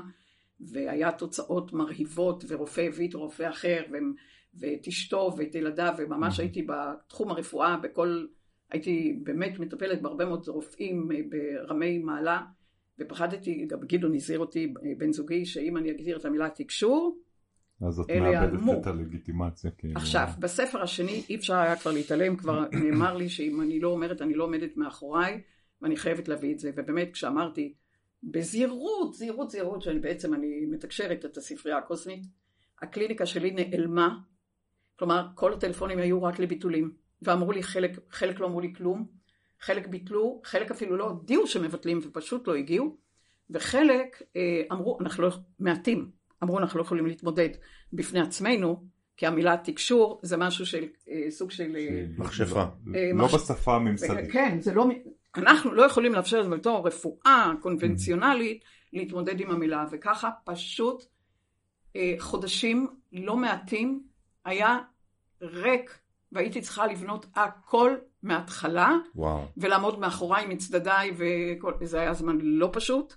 והיה 0.61 1.11
תוצאות 1.11 1.73
מרהיבות, 1.73 2.43
ורופא 2.47 2.81
הביא 2.81 3.09
את 3.09 3.13
רופא 3.13 3.49
אחר, 3.49 3.83
ו... 3.91 3.95
ואת 4.53 4.87
אשתו 4.87 5.31
ואת 5.37 5.55
ילדיו, 5.55 5.93
וממש 5.97 6.39
הייתי 6.39 6.67
בתחום 6.67 7.31
הרפואה, 7.31 7.77
בכל, 7.77 8.25
הייתי 8.71 9.19
באמת 9.23 9.59
מטפלת 9.59 10.01
בהרבה 10.01 10.25
מאוד 10.25 10.47
רופאים 10.47 11.09
אה, 11.11 11.19
ברמי 11.29 11.97
מעלה, 11.97 12.41
ופחדתי, 12.99 13.65
גם 13.65 13.79
גדעון 13.79 14.15
הזהיר 14.15 14.39
אותי, 14.39 14.73
בן 14.97 15.11
זוגי, 15.11 15.45
שאם 15.45 15.77
אני 15.77 15.91
אגדיר 15.91 16.17
את 16.17 16.25
המילה 16.25 16.49
תקשור, 16.49 17.19
אז 17.81 17.99
את 17.99 18.11
מאבדת. 18.11 18.81
את 18.81 18.87
הלגיטימציה. 18.87 19.71
כאילו. 19.71 19.93
עכשיו, 19.95 20.27
בספר 20.39 20.81
השני 20.81 21.23
אי 21.29 21.35
אפשר 21.35 21.55
היה 21.55 21.75
כבר 21.75 21.91
להתעלם, 21.91 22.35
כבר 22.35 22.65
נאמר 22.83 23.17
לי 23.17 23.29
שאם 23.29 23.61
אני 23.61 23.79
לא 23.79 23.87
אומרת, 23.87 24.21
אני 24.21 24.33
לא 24.33 24.43
עומדת 24.43 24.77
מאחוריי, 24.77 25.41
ואני 25.81 25.97
חייבת 25.97 26.27
להביא 26.27 26.53
את 26.53 26.59
זה. 26.59 26.71
ובאמת, 26.75 27.09
כשאמרתי, 27.13 27.73
בזהירות, 28.23 29.13
זהירות, 29.13 29.49
זהירות, 29.49 29.81
שאני 29.81 29.99
בעצם, 29.99 30.33
אני 30.33 30.65
מתקשרת 30.65 31.25
את 31.25 31.37
הספרייה 31.37 31.77
הקוסמית, 31.77 32.23
הקליניקה 32.81 33.25
שלי 33.25 33.51
נעלמה, 33.51 34.17
כלומר, 34.99 35.27
כל 35.35 35.53
הטלפונים 35.53 35.99
היו 35.99 36.23
רק 36.23 36.39
לביטולים, 36.39 36.91
ואמרו 37.21 37.51
לי, 37.51 37.63
חלק, 37.63 37.99
חלק 38.09 38.39
לא 38.39 38.45
אמרו 38.45 38.61
לי 38.61 38.73
כלום, 38.77 39.05
חלק 39.59 39.87
ביטלו, 39.87 40.41
חלק 40.43 40.71
אפילו 40.71 40.97
לא 40.97 41.03
הודיעו 41.03 41.47
שמבטלים 41.47 41.99
ופשוט 42.03 42.47
לא 42.47 42.55
הגיעו, 42.55 42.97
וחלק 43.49 44.21
אה, 44.35 44.61
אמרו, 44.71 44.97
אנחנו 45.01 45.23
לא, 45.23 45.29
מעטים, 45.59 46.11
אמרו 46.43 46.59
אנחנו 46.59 46.79
לא 46.79 46.83
יכולים 46.83 47.05
להתמודד 47.05 47.49
בפני 47.93 48.19
עצמנו, 48.19 48.83
כי 49.17 49.27
המילה 49.27 49.57
תקשור 49.63 50.19
זה 50.23 50.37
משהו 50.37 50.65
של 50.65 50.85
אה, 51.09 51.31
סוג 51.31 51.51
של... 51.51 51.75
אה, 51.75 52.05
מכשפה. 52.17 52.61
אה, 52.95 53.11
לא 53.13 53.25
מח- 53.25 53.35
בשפה 53.35 53.75
הממסדית. 53.75 54.31
כן, 54.31 54.57
זה 54.61 54.73
לא... 54.73 54.85
אנחנו 55.37 55.73
לא 55.73 55.83
יכולים 55.83 56.13
לאפשר 56.13 56.39
לזה 56.39 56.49
בתור 56.49 56.87
רפואה 56.87 57.51
קונבנציונלית 57.61 58.63
להתמודד 58.93 59.39
עם 59.39 59.51
המילה, 59.51 59.85
וככה 59.91 60.29
פשוט 60.45 61.03
אה, 61.95 62.15
חודשים 62.19 62.87
לא 63.11 63.37
מעטים 63.37 64.03
היה 64.45 64.77
ריק, 65.41 65.99
והייתי 66.31 66.61
צריכה 66.61 66.87
לבנות 66.87 67.25
הכל 67.35 67.95
מההתחלה, 68.23 68.93
וואו. 69.15 69.45
ולעמוד 69.57 69.99
מאחוריי 69.99 70.45
עם 70.45 70.57
צדדיי, 70.57 71.11
וכל... 71.17 71.73
זה 71.81 71.99
היה 71.99 72.13
זמן 72.13 72.37
לא 72.41 72.69
פשוט, 72.73 73.13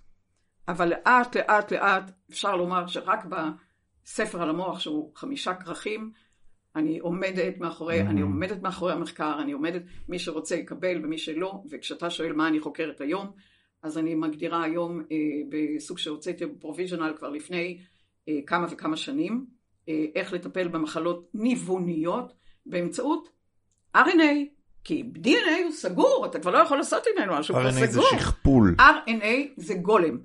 אבל 0.69 0.88
לאט 0.88 1.37
לאט 1.37 1.73
לאט 1.73 2.11
אפשר 2.31 2.57
לומר 2.57 2.87
שרק 2.87 3.25
בספר 3.25 4.42
על 4.42 4.50
המוח 4.50 4.81
שהוא 4.81 5.12
חמישה 5.16 5.54
כרכים, 5.54 6.12
אני 6.76 6.99
עומדת 6.99 7.59
מאחורי, 7.59 8.00
Mhm. 8.00 8.05
אני 8.07 8.21
עומדת 8.21 8.62
מאחורי 8.62 8.93
המחקר, 8.93 9.38
אני 9.43 9.52
עומדת, 9.52 9.83
מי 10.09 10.19
שרוצה 10.19 10.55
יקבל 10.57 11.00
ומי 11.05 11.19
שלא, 11.19 11.62
וכשאתה 11.71 12.11
שואל 12.11 12.33
מה 12.33 12.49
אני 12.49 12.61
חוקרת 12.61 13.00
היום, 13.00 13.31
אז 13.83 13.99
אני 13.99 14.14
מגדירה 14.14 14.62
היום 14.64 15.00
אה, 15.00 15.17
בסוג 15.49 15.99
שהוצאתי 15.99 16.45
provisional 16.61 17.12
כבר 17.19 17.29
לפני 17.29 17.79
אה, 18.29 18.38
כמה 18.47 18.67
וכמה 18.71 18.97
שנים, 18.97 19.47
אה, 19.88 20.05
איך 20.14 20.33
לטפל 20.33 20.69
במחלות 20.69 21.29
ניווניות 21.35 22.33
באמצעות 22.67 23.29
RNA, 23.97 24.35
כי 24.85 25.02
DNA 25.14 25.62
הוא 25.64 25.73
סגור, 25.73 26.26
אתה 26.31 26.38
כבר 26.41 26.50
לא 26.50 26.59
יכול 26.59 26.76
לעשות 26.76 27.02
ממנו 27.17 27.33
משהו, 27.35 27.55
הוא 27.55 27.61
כבר 27.62 27.71
RNA 27.71 27.87
זה 27.87 27.87
סגור. 27.93 28.05
שכפול. 28.11 28.76
RNA 28.81 29.26
זה 29.57 29.75
גולם, 29.75 30.19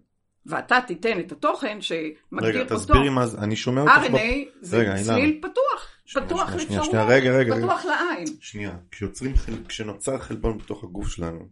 ואתה 0.46 0.80
תיתן 0.88 1.20
את 1.20 1.32
התוכן 1.32 1.78
שמגדיר 1.82 2.50
רגע, 2.50 2.62
אותו. 2.62 2.76
תסבירי 2.76 3.10
מה 3.10 3.28
זה, 3.28 3.38
אני 3.38 3.56
שומע 3.56 3.82
אותך. 3.82 3.94
ב- 4.12 4.16
RNA 4.16 4.20
זה 4.62 4.78
רגע. 4.78 4.96
צליל 5.04 5.40
פתוח, 5.42 5.97
פתוח 6.14 6.54
לאפשרויות, 6.54 6.86
שנייה, 6.86 7.06
רגע. 7.06 7.56
פתוח 7.58 7.86
לעין. 7.86 8.28
שנייה, 8.40 8.78
כשיוצרים. 8.92 9.34
כשנוצר 9.68 10.18
חלבון 10.18 10.58
בתוך 10.58 10.84
הגוף 10.84 11.08
שלנו, 11.08 11.48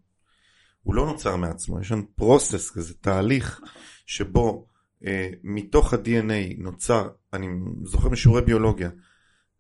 הוא 0.84 0.96
לא 0.96 1.06
נוצר 1.06 1.36
מעצמו, 1.36 1.82
יש 1.82 1.92
לנו 1.92 2.04
פרוסס 2.16 2.72
כזה, 2.72 2.94
תהליך 2.94 3.62
שבו 4.06 4.68
אה, 5.06 5.30
מתוך 5.44 5.94
ה-DNA 5.94 6.56
נוצר, 6.58 7.10
אני 7.34 7.48
זוכר 7.84 8.10
משיעורי 8.10 8.42
ביולוגיה, 8.42 8.90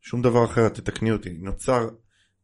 שום 0.01 0.21
דבר 0.21 0.45
אחר, 0.45 0.69
תתקני 0.69 1.11
אותי, 1.11 1.33
נוצר 1.33 1.89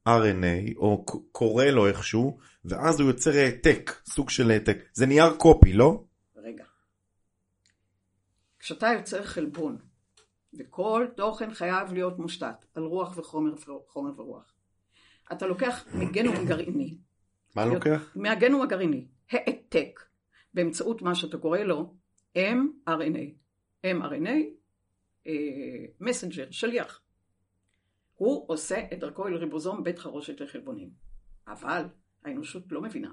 RNA, 0.08 0.76
או 0.78 1.06
קורא 1.32 1.66
לו 1.66 1.88
איכשהו, 1.88 2.38
ואז 2.66 3.00
הוא 3.00 3.10
יוצר 3.10 3.32
העתק, 3.32 3.92
סוג 4.10 4.30
של 4.30 4.52
העתק. 4.52 4.78
זה 4.94 5.06
נייר 5.06 5.34
קופי, 5.38 5.74
לא? 5.74 6.04
רגע. 6.36 6.64
כשאתה 8.60 8.88
יוצר 8.98 9.24
חלבון, 9.24 9.78
וכל 10.60 11.08
תוכן 11.16 11.54
חייב 11.54 11.94
להיות 11.94 12.20
מושתת 12.20 12.66
על 12.74 12.84
רוח 12.84 13.18
וחומר 13.18 13.54
חומר 13.88 14.20
ורוח, 14.20 14.54
אתה 15.32 15.48
לוקח 15.48 15.86
מגנום 15.94 16.46
גרעיני, 16.46 16.98
מה 17.56 17.66
לוקח? 17.66 18.14
מהגנום 18.16 18.62
הגרעיני, 18.62 19.08
העתק, 19.32 20.00
באמצעות 20.54 21.02
מה 21.02 21.16
שאתה 21.16 21.38
קורא 21.38 21.60
לו 21.60 21.94
mRNA. 22.38 23.34
mRNA, 23.86 24.40
אה, 25.28 25.86
מסנג'ר, 26.00 26.52
שליח. 26.52 27.02
הוא 28.16 28.46
עושה 28.48 28.84
את 28.94 29.00
דרכו 29.00 29.28
אל 29.28 29.36
ריבוזום 29.36 29.84
בית 29.84 30.00
חרושת 30.00 30.42
לחלבונים. 30.42 30.90
אבל 31.48 31.86
האנושות 32.26 32.72
לא 32.72 32.82
מבינה 32.82 33.12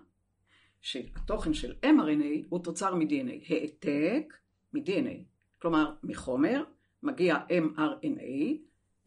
שהתוכן 0.81 1.55
של 1.55 1.75
mRNA 1.85 2.47
הוא 2.49 2.65
תוצר 2.65 2.95
מ-DNA. 2.95 3.53
העתק 3.55 4.35
מ-DNA. 4.73 5.25
כלומר, 5.59 5.95
מחומר 6.03 6.65
מגיע 7.03 7.37
mRNA 7.37 8.57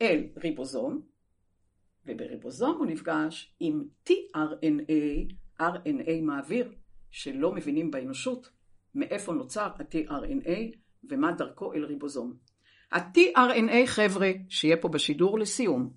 אל 0.02 0.24
ריבוזום, 0.38 1.02
ובריבוזום 2.06 2.78
הוא 2.78 2.86
נפגש 2.86 3.56
עם 3.60 3.84
tRNA, 4.10 5.34
RNA 5.60 6.22
מעביר, 6.22 6.74
שלא 7.12 7.52
מבינים 7.52 7.92
באנושות 7.92 8.50
מאיפה 8.96 9.34
נוצר 9.34 9.70
ה-tRNA 9.80 10.78
ומה 11.10 11.32
דרכו 11.32 11.74
אל 11.74 11.86
ריבוזום. 11.86 12.34
ה-tRNA, 12.92 13.86
חבר'ה, 13.86 14.32
שיהיה 14.50 14.78
פה 14.78 14.88
בשידור 14.88 15.40
לסיום, 15.40 15.94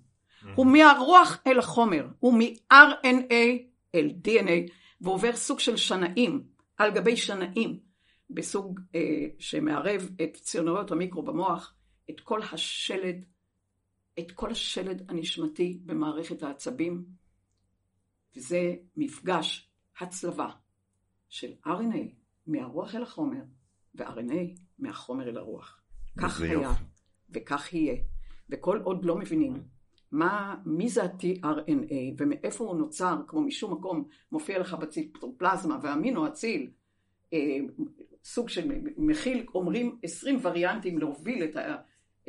הוא 0.55 0.65
מהרוח 0.65 1.41
אל 1.47 1.59
החומר, 1.59 2.07
הוא 2.19 2.33
מ-RNA 2.33 3.33
אל 3.95 4.09
DNA, 4.25 4.71
ועובר 5.01 5.35
סוג 5.35 5.59
של 5.59 5.77
שנאים, 5.77 6.43
על 6.77 6.91
גבי 6.91 7.17
שנאים, 7.17 7.79
בסוג 8.29 8.79
אה, 8.95 9.25
שמערב 9.39 10.09
את 10.23 10.33
ציוניות 10.33 10.91
המיקרו 10.91 11.23
במוח, 11.23 11.73
את 12.09 12.19
כל 12.19 12.41
השלד, 12.51 13.25
את 14.19 14.31
כל 14.31 14.51
השלד 14.51 15.11
הנשמתי 15.11 15.79
במערכת 15.85 16.43
העצבים, 16.43 17.05
וזה 18.35 18.75
מפגש 18.97 19.69
הצלבה 19.99 20.49
של 21.29 21.53
RNA 21.65 22.13
מהרוח 22.47 22.95
אל 22.95 23.03
החומר, 23.03 23.41
ו-RNA 23.95 24.59
מהחומר 24.79 25.29
אל 25.29 25.37
הרוח. 25.37 25.81
כך 26.17 26.41
היה, 26.41 26.53
יופי. 26.53 26.83
וכך 27.29 27.73
יהיה. 27.73 27.95
וכל 28.49 28.81
עוד 28.83 29.05
לא 29.05 29.17
מבינים 29.17 29.63
מה, 30.11 30.55
מי 30.65 30.89
זה 30.89 31.03
ה-tRNA 31.03 31.93
ומאיפה 32.17 32.63
הוא 32.63 32.77
נוצר, 32.77 33.15
כמו 33.27 33.41
משום 33.41 33.73
מקום 33.73 34.07
מופיע 34.31 34.59
לך 34.59 34.73
בציטופלזמה 34.73 35.79
ואמינו 35.83 36.27
אציל, 36.27 36.69
אה, 37.33 37.57
סוג 38.23 38.49
של 38.49 38.71
מכיל, 38.97 39.45
אומרים 39.53 39.99
20 40.03 40.39
וריאנטים 40.41 40.97
להוביל 40.97 41.43
את 41.43 41.55
ה- 41.55 41.75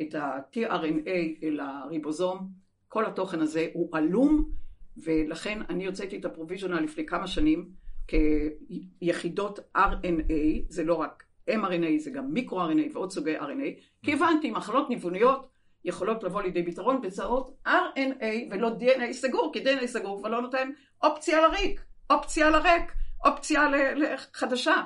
את 0.01 0.15
ה-tRNA 0.15 1.43
אל 1.43 1.59
הריבוזום, 1.59 2.47
כל 2.87 3.05
התוכן 3.05 3.39
הזה 3.39 3.67
הוא 3.73 3.89
עלום, 3.97 4.51
ולכן 4.97 5.59
אני 5.69 5.85
הוצאתי 5.85 6.17
את 6.17 6.25
הפרוביז'ונל 6.25 6.79
לפני 6.79 7.05
כמה 7.05 7.27
שנים 7.27 7.69
כיחידות 8.07 9.59
RNA, 9.77 10.33
זה 10.69 10.83
לא 10.83 10.93
רק 10.93 11.23
mRNA, 11.49 11.99
זה 11.99 12.11
גם 12.11 12.33
מיקרו-RNA 12.33 12.93
ועוד 12.93 13.11
סוגי 13.11 13.39
RNA, 13.39 13.81
כי 14.03 14.13
הבנתי, 14.13 14.51
מחלות 14.51 14.89
ניווניות 14.89 15.49
יכולות 15.85 16.23
לבוא 16.23 16.41
לידי 16.41 16.65
פתרון 16.65 17.01
באמצעות 17.01 17.57
RNA 17.67 18.25
ולא 18.51 18.69
DNA 18.79 19.11
סגור, 19.11 19.51
כי 19.53 19.63
DNA 19.63 19.85
סגור 19.85 20.19
כבר 20.19 20.29
לא 20.29 20.41
נותן 20.41 20.69
אופציה 21.03 21.47
לריק, 21.47 21.81
אופציה 22.09 22.49
לריק, 22.49 22.91
אופציה 23.25 23.69
ל- 23.69 24.03
ל- 24.03 24.17
חדשה. 24.33 24.83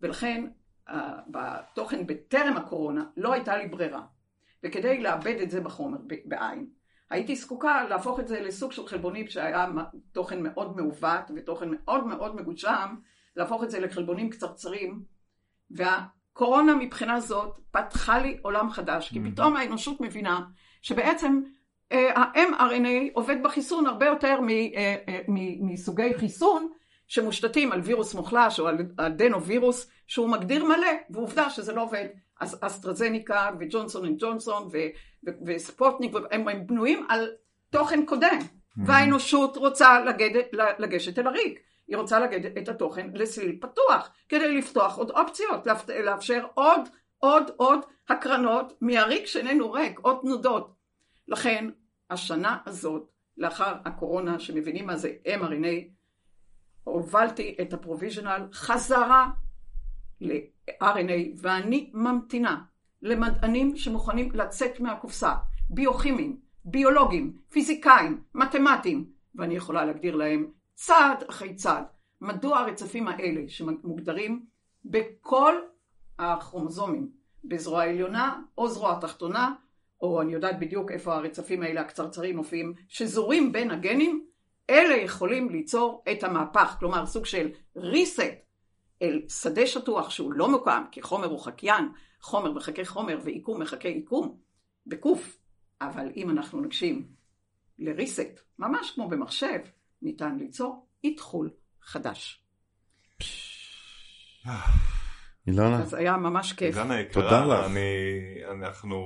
ולכן 0.00 0.46
אה, 0.88 1.18
בתוכן 1.28 2.06
בטרם 2.06 2.56
הקורונה 2.56 3.04
לא 3.16 3.32
הייתה 3.32 3.56
לי 3.56 3.68
ברירה. 3.68 4.02
וכדי 4.64 5.00
לאבד 5.00 5.40
את 5.42 5.50
זה 5.50 5.60
בחומר, 5.60 5.98
בעין, 6.24 6.66
הייתי 7.10 7.36
זקוקה 7.36 7.84
להפוך 7.84 8.20
את 8.20 8.28
זה 8.28 8.40
לסוג 8.40 8.72
של 8.72 8.86
חלבונים 8.86 9.26
שהיה 9.26 9.66
תוכן 10.12 10.42
מאוד 10.42 10.76
מעוות 10.76 11.30
ותוכן 11.36 11.68
מאוד 11.70 12.06
מאוד 12.06 12.36
מגושם, 12.36 12.94
להפוך 13.36 13.64
את 13.64 13.70
זה 13.70 13.80
לחלבונים 13.80 14.30
קצרצרים, 14.30 15.02
והקורונה 15.70 16.74
מבחינה 16.74 17.20
זאת 17.20 17.58
פתחה 17.70 18.18
לי 18.18 18.38
עולם 18.42 18.70
חדש, 18.70 19.08
כי 19.08 19.18
Mhm. 19.18 19.30
פתאום 19.30 19.56
האנושות 19.56 20.00
מבינה 20.00 20.40
שבעצם 20.82 21.40
אה, 21.92 22.20
ה-mRNA 22.20 23.10
עובד 23.12 23.36
בחיסון 23.42 23.86
הרבה 23.86 24.06
יותר 24.06 24.38
אה, 24.50 24.96
אה, 25.08 25.20
מסוגי 25.60 26.14
חיסון 26.14 26.68
שמושתתים 27.06 27.72
על 27.72 27.80
וירוס 27.80 28.14
מוחלש 28.14 28.60
או 28.60 28.68
על 28.68 28.78
אדנו-וירוס 28.96 29.90
שהוא 30.06 30.28
מגדיר 30.28 30.64
מלא, 30.64 30.92
ועובדה 31.10 31.50
שזה 31.50 31.72
לא 31.72 31.82
עובד. 31.82 32.06
אז 32.40 32.58
אסטרזניקה 32.60 33.50
וג'ונסון 33.60 34.04
אנד 34.04 34.16
ג'ונסון 34.18 34.68
וספוטניק, 35.46 36.12
הם, 36.30 36.48
הם 36.48 36.66
בנויים 36.66 37.06
על 37.08 37.28
תוכן 37.70 38.06
קודם, 38.06 38.38
והאנושות 38.86 39.56
רוצה 39.56 40.00
לגדת, 40.00 40.46
לגשת 40.78 41.18
אל 41.18 41.26
הריק. 41.26 41.60
היא 41.88 41.96
רוצה 41.96 42.20
לגדת 42.20 42.58
את 42.58 42.68
התוכן 42.68 43.10
לסליל 43.14 43.58
פתוח, 43.60 44.10
כדי 44.28 44.58
לפתוח 44.58 44.98
עוד 44.98 45.10
אופציות, 45.10 45.66
לאפ- 45.66 45.90
לאפשר 46.04 46.46
עוד, 46.54 46.80
עוד, 47.18 47.50
עוד 47.56 47.80
הקרנות 48.08 48.72
מהריק 48.80 49.26
שאיננו 49.26 49.72
ריק, 49.72 49.98
עוד 49.98 50.18
תנודות. 50.22 50.74
לכן, 51.28 51.70
השנה 52.10 52.58
הזאת, 52.66 53.10
לאחר 53.36 53.74
הקורונה, 53.84 54.38
שמבינים 54.38 54.86
מה 54.86 54.96
זה 54.96 55.12
mRNA, 55.26 55.90
הובלתי 56.84 57.56
את 57.60 57.72
הפרוביז'ונל 57.72 58.48
חזרה 58.52 59.30
ל-RNA, 60.20 61.36
ואני 61.36 61.90
ממתינה 61.94 62.62
למדענים 63.02 63.76
שמוכנים 63.76 64.32
לצאת 64.32 64.80
מהקופסה, 64.80 65.32
ביוכימים, 65.70 66.38
ביולוגים, 66.64 67.32
פיזיקאים, 67.50 68.22
מתמטיים, 68.34 69.04
ואני 69.34 69.54
יכולה 69.54 69.84
להגדיר 69.84 70.16
להם 70.16 70.46
צעד 70.74 71.24
אחרי 71.30 71.54
צעד, 71.54 71.84
מדוע 72.20 72.58
הרצפים 72.58 73.08
האלה 73.08 73.48
שמוגדרים 73.48 74.46
בכל 74.84 75.54
הכרומוזומים, 76.18 77.10
בזרוע 77.44 77.82
העליונה 77.82 78.40
או 78.58 78.68
זרוע 78.68 78.92
התחתונה, 78.92 79.54
או 80.00 80.22
אני 80.22 80.32
יודעת 80.32 80.58
בדיוק 80.58 80.90
איפה 80.90 81.14
הרצפים 81.14 81.62
האלה 81.62 81.80
הקצרצרים 81.80 82.36
מופיעים, 82.36 82.74
שזורים 82.88 83.52
בין 83.52 83.70
הגנים, 83.70 84.26
אלה 84.70 84.94
יכולים 84.96 85.50
ליצור 85.50 86.04
את 86.12 86.24
המהפך, 86.24 86.76
כלומר 86.78 87.06
סוג 87.06 87.26
של 87.26 87.48
reset 87.76 88.34
אל 89.02 89.22
שדה 89.28 89.66
שטוח 89.66 90.10
שהוא 90.10 90.32
לא 90.32 90.50
מוקם, 90.50 90.82
כי 90.92 91.02
חומר 91.02 91.26
הוא 91.26 91.44
חקיין, 91.44 91.88
חומר 92.20 92.52
מחכה 92.52 92.84
חומר 92.84 93.18
ועיקום 93.24 93.62
מחכה 93.62 93.88
עיקום, 93.88 94.38
בקוף, 94.86 95.38
אבל 95.80 96.06
אם 96.16 96.30
אנחנו 96.30 96.60
נגשים 96.60 97.08
לריסט, 97.78 98.40
ממש 98.58 98.90
כמו 98.94 99.08
במחשב, 99.08 99.58
ניתן 100.02 100.36
ליצור 100.38 100.86
איתחול 101.04 101.50
חדש. 101.82 102.40
אילנה, 105.46 105.82
אז 105.82 105.94
היה 105.94 106.16
ממש 106.16 106.52
כיף. 106.52 106.76
אילנה 106.76 107.04
תודה 107.12 107.26
יקרה, 107.26 107.46
לך. 107.60 107.66
אני- 107.70 108.44
אנחנו 108.50 108.96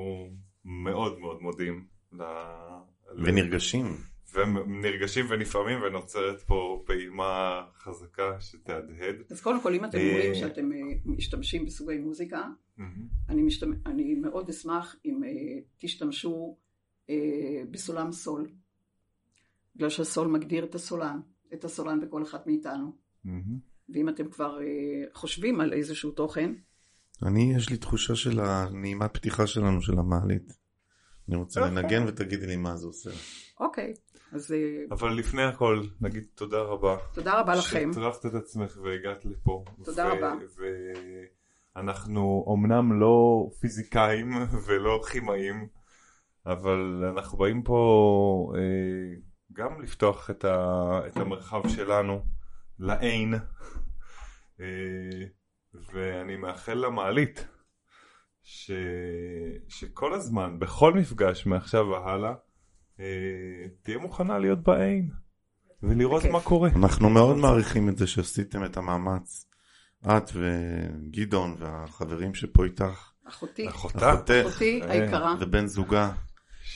מאוד 0.65 1.19
מאוד 1.19 1.43
מודים. 1.43 1.87
ל- 2.13 2.23
ל- 2.23 3.25
ונרגשים. 3.29 3.97
ונרגשים 4.35 5.27
ונפעמים 5.29 5.79
ונוצרת 5.83 6.43
פה 6.43 6.83
פעימה 6.87 7.63
חזקה 7.75 8.41
שתהדהד. 8.41 9.17
אז 9.31 9.41
קודם 9.41 9.61
כל, 9.63 9.75
אם 9.75 9.85
אתם 9.85 9.99
אה, 9.99 10.11
אומרים 10.11 10.35
שאתם 10.35 10.73
אה, 10.73 10.79
משתמשים 11.05 11.67
בסוגי 11.67 11.99
מוזיקה. 11.99 12.49
אני, 13.29 13.43
משתמש, 13.43 13.77
אני 13.87 14.15
מאוד 14.15 14.49
אשמח 14.49 14.97
אם 15.05 15.25
אה, 15.25 15.61
תשתמשו 15.79 16.57
בסולם 17.71 18.13
סול, 18.13 18.51
בגלל 19.77 19.89
שהסול 19.89 20.29
מגדיר 20.29 20.65
את 20.65 20.75
הסולן, 20.75 21.21
את 21.55 21.65
הסולן 21.65 22.01
בכל 22.01 22.23
אחד 22.23 22.39
מאיתנו. 22.47 22.93
ואם 23.89 24.09
אתם 24.09 24.31
כבר 24.31 24.59
חושבים 25.13 25.61
על 25.61 25.73
איזשהו 25.73 26.11
תוכן, 26.11 26.53
אני, 27.23 27.55
יש 27.57 27.71
לי 27.71 27.77
תחושה 27.77 28.15
של 28.17 28.41
הנעימת 28.41 29.15
פתיחה 29.15 29.47
שלנו 29.47 29.83
של 29.83 29.99
המעלית. 29.99 30.58
אני 31.29 31.37
רוצה 31.37 31.61
יפה. 31.61 31.71
לנגן 31.71 32.05
ותגידי 32.07 32.47
לי 32.47 32.57
מה 32.57 32.77
זה 32.77 32.87
עושה. 32.87 33.11
אוקיי, 33.61 33.95
אז 34.33 34.53
אה, 34.53 34.85
אבל 34.91 35.13
לפני 35.13 35.43
הכל, 35.43 35.83
נגיד 36.01 36.27
תודה 36.35 36.59
רבה. 36.59 36.97
תודה 37.15 37.41
רבה 37.41 37.55
לכם. 37.55 37.93
שהטרחת 37.93 38.27
את 38.27 38.35
עצמך 38.35 38.79
והגעת 38.83 39.25
לפה. 39.25 39.65
תודה 39.85 40.13
רבה. 40.13 40.35
ואנחנו 41.77 42.45
אומנם 42.47 43.01
לא 43.01 43.47
פיזיקאים 43.61 44.31
ולא 44.67 45.01
כימאים, 45.11 45.69
אבל 46.47 47.05
אנחנו 47.13 47.39
באים 47.39 47.63
פה 47.63 48.53
אה, 48.57 49.21
גם 49.53 49.83
לפתוח 49.83 50.31
את, 50.31 50.45
ה, 50.45 51.01
את 51.07 51.17
המרחב 51.17 51.69
שלנו 51.69 52.25
לעין, 52.79 53.35
אה, 54.61 54.67
ואני 55.93 56.37
מאחל 56.37 56.75
למעלית 56.75 57.47
ש, 58.51 58.71
שכל 59.69 60.15
הזמן, 60.15 60.59
בכל 60.59 60.93
מפגש 60.93 61.47
מעכשיו 61.47 61.87
והלאה, 61.87 62.35
אה, 63.01 63.05
תהיה 63.83 63.99
מוכנה 63.99 64.39
להיות 64.39 64.63
בעין 64.63 65.11
ולראות 65.83 66.23
בכיף. 66.23 66.33
מה 66.33 66.41
קורה. 66.41 66.71
אנחנו 66.77 67.11
מאוד 67.11 67.37
מעריכים 67.37 67.89
את 67.89 67.99
זה 67.99 68.07
שעשיתם 68.07 68.65
את 68.65 68.77
המאמץ. 68.77 69.47
את 70.07 70.31
וגדעון 70.35 71.55
והחברים 71.59 72.35
שפה 72.35 72.65
איתך, 72.65 73.13
אחותי, 73.29 73.69
אחותך 73.69 74.07
אחותי 74.47 74.81
אה, 74.83 74.91
היקרה, 74.91 75.35
ובן 75.41 75.67
זוגה, 75.67 76.13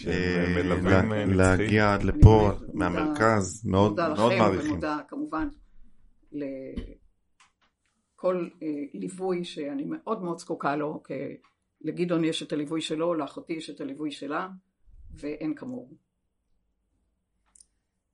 אה, 0.07 0.13
אה. 0.13 1.25
להגיע 1.27 1.95
עד 1.95 2.03
לפה 2.03 2.51
מודה- 2.53 2.67
מהמרכז, 2.75 3.67
מאוד 3.67 3.91
מודה 3.91 4.09
מאוד 4.09 4.33
לכם 4.33 4.43
מעריכים. 4.43 4.73
ומודה 4.73 4.99
כמובן 5.09 5.49
לכל 6.33 6.49
ליווי 8.95 9.45
שאני 9.45 9.85
מאוד 9.85 10.23
מאוד 10.23 10.39
זקוקה 10.39 10.77
לו, 10.77 11.03
כי 11.07 11.15
לגדעון 11.85 12.25
יש 12.25 12.43
את 12.43 12.53
הליווי 12.53 12.81
שלו, 12.81 13.15
לאחותי 13.15 13.53
יש 13.53 13.71
את 13.71 13.81
הליווי 13.81 14.11
שלה, 14.11 14.49
ואין 15.15 15.55
כמוהו. 15.55 15.97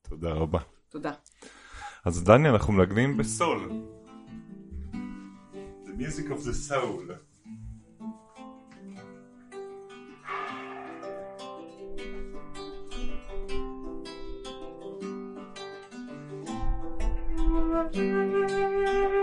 תודה 0.02 0.32
רבה. 0.32 0.58
תודה. 0.88 1.12
אז 2.04 2.24
דני, 2.24 2.48
אנחנו 2.48 2.72
מנגנים 2.72 3.16
בסול. 3.16 3.70
The 5.84 6.00
music 6.00 6.28
of 6.30 6.44
the 6.44 6.70
soul. 6.70 7.12
תודה 17.92 19.17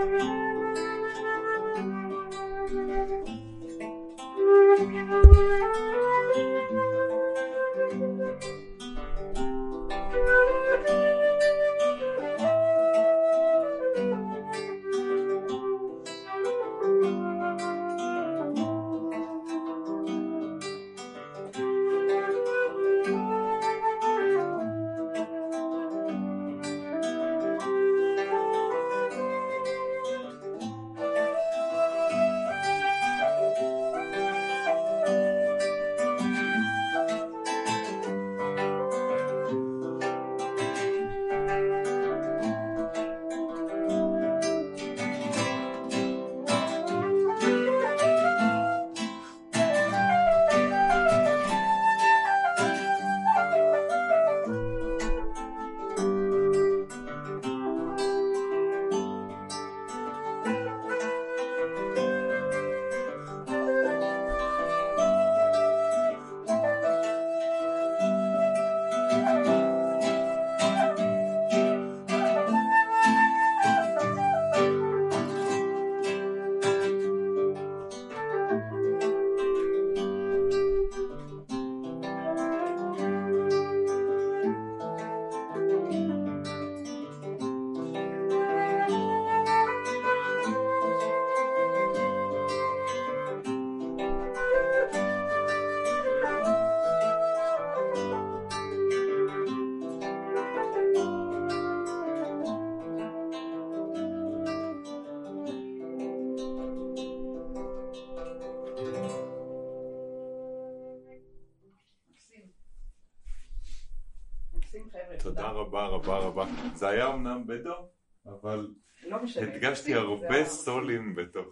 רבה 115.66 115.86
רבה 115.86 116.18
רבה. 116.18 116.46
זה 116.74 116.88
היה 116.88 117.14
אמנם 117.14 117.46
בדו, 117.46 117.88
אבל 118.26 118.68
לא 119.06 119.22
משנה. 119.22 119.46
הדגשתי 119.46 119.94
הרבה 119.94 120.44
סולים 120.44 121.14
בתוך. 121.14 121.45